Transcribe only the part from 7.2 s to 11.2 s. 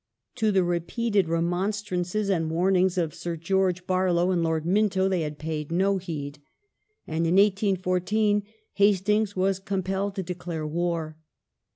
in 1814 Hastings was compelled to declare war.